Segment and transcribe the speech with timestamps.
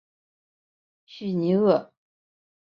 [1.05, 1.93] 叙西厄。